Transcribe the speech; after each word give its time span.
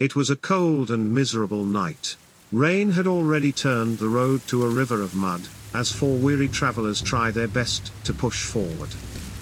It 0.00 0.16
was 0.16 0.28
a 0.28 0.34
cold 0.34 0.90
and 0.90 1.14
miserable 1.14 1.64
night. 1.64 2.16
Rain 2.50 2.90
had 2.92 3.06
already 3.06 3.52
turned 3.52 3.98
the 3.98 4.08
road 4.08 4.44
to 4.48 4.64
a 4.64 4.68
river 4.68 5.00
of 5.00 5.14
mud, 5.14 5.42
as 5.72 5.92
four 5.92 6.16
weary 6.16 6.48
travelers 6.48 7.00
try 7.00 7.30
their 7.30 7.46
best 7.46 7.92
to 8.04 8.12
push 8.12 8.44
forward. 8.44 8.90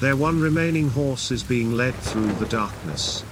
Their 0.00 0.14
one 0.14 0.40
remaining 0.40 0.90
horse 0.90 1.30
is 1.30 1.42
being 1.42 1.72
led 1.72 1.94
through 1.94 2.34
the 2.34 2.44
darkness. 2.44 3.24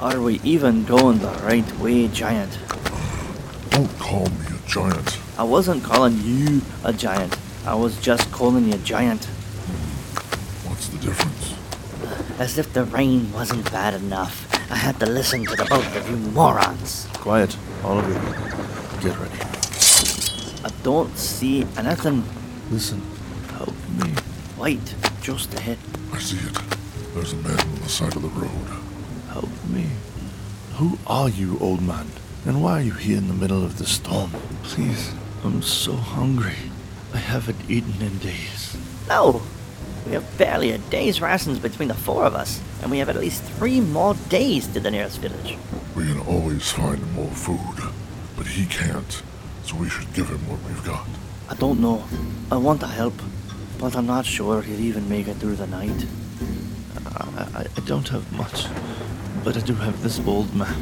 Are 0.00 0.20
we 0.20 0.40
even 0.44 0.84
going 0.84 1.18
the 1.18 1.32
right 1.42 1.78
way, 1.80 2.06
Giant? 2.06 2.60
Don't 3.70 3.98
call 3.98 4.26
me 4.26 4.46
a 4.54 4.68
giant. 4.68 5.18
I 5.36 5.42
wasn't 5.42 5.82
calling 5.82 6.20
you 6.22 6.62
a 6.84 6.92
giant. 6.92 7.36
I 7.66 7.74
was 7.74 8.00
just 8.00 8.30
calling 8.30 8.68
you 8.68 8.74
a 8.74 8.78
giant. 8.78 9.24
Hmm. 9.24 10.68
What's 10.68 10.86
the 10.88 10.98
difference? 10.98 11.54
As 12.38 12.56
if 12.56 12.72
the 12.72 12.84
rain 12.84 13.32
wasn't 13.32 13.68
bad 13.72 13.94
enough. 13.94 14.53
I 14.70 14.76
had 14.76 14.98
to 15.00 15.06
listen 15.06 15.44
to 15.44 15.56
the 15.56 15.64
both 15.64 15.96
of 15.96 16.08
you 16.08 16.16
morons. 16.16 17.06
Quiet, 17.14 17.56
all 17.84 17.98
of 17.98 18.08
you. 18.08 18.14
Get 19.00 19.18
ready. 19.18 19.38
I 20.64 20.70
don't 20.82 21.16
see 21.16 21.66
anything. 21.76 22.24
Listen. 22.70 23.02
Help 23.52 23.74
me. 24.02 24.14
Wait, 24.58 24.94
just 25.20 25.52
ahead. 25.54 25.78
I 26.12 26.18
see 26.18 26.38
it. 26.38 26.58
There's 27.14 27.32
a 27.32 27.36
man 27.36 27.60
on 27.60 27.74
the 27.76 27.88
side 27.88 28.16
of 28.16 28.22
the 28.22 28.28
road. 28.28 28.68
Help 29.30 29.50
me. 29.68 29.86
Who 30.76 30.98
are 31.06 31.28
you, 31.28 31.58
old 31.60 31.82
man? 31.82 32.06
And 32.46 32.62
why 32.62 32.78
are 32.78 32.82
you 32.82 32.92
here 32.92 33.18
in 33.18 33.28
the 33.28 33.34
middle 33.34 33.64
of 33.64 33.78
the 33.78 33.86
storm? 33.86 34.30
Please, 34.62 35.12
I'm 35.44 35.62
so 35.62 35.92
hungry. 35.94 36.56
I 37.12 37.18
haven't 37.18 37.70
eaten 37.70 38.02
in 38.02 38.18
days. 38.18 38.76
No! 39.08 39.42
We 40.06 40.12
have 40.12 40.38
barely 40.38 40.70
a 40.70 40.78
day's 40.78 41.20
rations 41.20 41.58
between 41.58 41.88
the 41.88 41.94
four 41.94 42.24
of 42.24 42.34
us, 42.34 42.60
and 42.82 42.90
we 42.90 42.98
have 42.98 43.08
at 43.08 43.16
least 43.16 43.42
three 43.42 43.80
more 43.80 44.14
days 44.28 44.66
to 44.68 44.80
the 44.80 44.90
nearest 44.90 45.18
village. 45.18 45.56
We 45.96 46.04
can 46.04 46.20
always 46.20 46.70
find 46.70 47.00
more 47.14 47.30
food, 47.30 47.92
but 48.36 48.46
he 48.46 48.66
can't, 48.66 49.22
so 49.64 49.76
we 49.76 49.88
should 49.88 50.12
give 50.12 50.28
him 50.28 50.46
what 50.48 50.60
we've 50.62 50.84
got. 50.84 51.06
I 51.48 51.54
don't 51.54 51.80
know. 51.80 52.04
I 52.52 52.56
want 52.56 52.80
to 52.80 52.86
help, 52.86 53.14
but 53.78 53.96
I'm 53.96 54.06
not 54.06 54.26
sure 54.26 54.60
he'll 54.60 54.80
even 54.80 55.08
make 55.08 55.26
it 55.26 55.36
through 55.36 55.56
the 55.56 55.66
night. 55.66 56.06
I, 57.06 57.48
I, 57.54 57.66
I 57.76 57.80
don't 57.86 58.08
have 58.08 58.30
much, 58.32 58.66
but 59.42 59.56
I 59.56 59.60
do 59.60 59.74
have 59.74 60.02
this 60.02 60.20
old 60.26 60.54
map. 60.54 60.76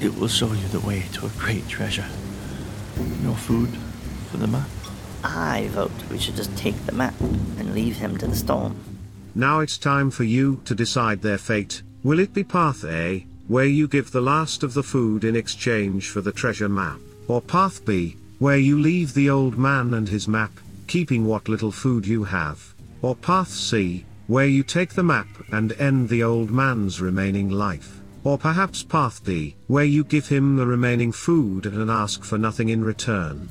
It 0.00 0.14
will 0.16 0.28
show 0.28 0.52
you 0.52 0.68
the 0.68 0.80
way 0.80 1.04
to 1.14 1.26
a 1.26 1.30
great 1.30 1.68
treasure. 1.68 2.08
No 3.22 3.34
food 3.34 3.70
for 4.30 4.38
the 4.38 4.46
map. 4.46 4.68
I 5.24 5.68
vote 5.68 5.92
we 6.10 6.18
should 6.18 6.36
just 6.36 6.56
take 6.56 6.86
the 6.86 6.92
map 6.92 7.14
and 7.20 7.74
leave 7.74 7.96
him 7.96 8.16
to 8.18 8.26
the 8.26 8.36
storm. 8.36 8.76
Now 9.34 9.60
it's 9.60 9.78
time 9.78 10.10
for 10.10 10.24
you 10.24 10.60
to 10.64 10.74
decide 10.74 11.22
their 11.22 11.38
fate. 11.38 11.82
Will 12.02 12.20
it 12.20 12.32
be 12.32 12.44
path 12.44 12.84
A, 12.84 13.26
where 13.48 13.66
you 13.66 13.86
give 13.86 14.10
the 14.10 14.20
last 14.20 14.62
of 14.62 14.74
the 14.74 14.82
food 14.82 15.24
in 15.24 15.36
exchange 15.36 16.08
for 16.08 16.20
the 16.20 16.32
treasure 16.32 16.68
map, 16.68 17.00
or 17.28 17.40
path 17.40 17.84
B, 17.84 18.16
where 18.38 18.58
you 18.58 18.78
leave 18.78 19.14
the 19.14 19.30
old 19.30 19.58
man 19.58 19.94
and 19.94 20.08
his 20.08 20.26
map, 20.26 20.52
keeping 20.86 21.26
what 21.26 21.48
little 21.48 21.72
food 21.72 22.06
you 22.06 22.24
have, 22.24 22.74
or 23.02 23.14
path 23.16 23.50
C, 23.50 24.04
where 24.26 24.46
you 24.46 24.62
take 24.62 24.94
the 24.94 25.02
map 25.02 25.28
and 25.52 25.72
end 25.72 26.08
the 26.08 26.22
old 26.22 26.50
man's 26.50 27.00
remaining 27.00 27.50
life, 27.50 28.00
or 28.24 28.36
perhaps 28.36 28.82
path 28.82 29.24
D, 29.24 29.54
where 29.68 29.84
you 29.84 30.02
give 30.02 30.28
him 30.28 30.56
the 30.56 30.66
remaining 30.66 31.12
food 31.12 31.66
and 31.66 31.90
ask 31.90 32.24
for 32.24 32.38
nothing 32.38 32.70
in 32.70 32.84
return. 32.84 33.48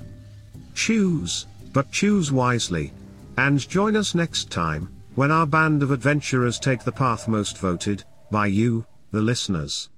Choose, 0.73 1.45
but 1.75 1.91
choose 1.91 2.31
wisely. 2.31 2.93
And 3.37 3.59
join 3.67 3.97
us 3.97 4.15
next 4.15 4.49
time, 4.49 4.87
when 5.15 5.29
our 5.29 5.45
band 5.45 5.83
of 5.83 5.91
adventurers 5.91 6.57
take 6.57 6.85
the 6.85 6.91
path 6.91 7.27
most 7.27 7.57
voted, 7.57 8.05
by 8.31 8.47
you, 8.47 8.85
the 9.11 9.19
listeners. 9.19 9.89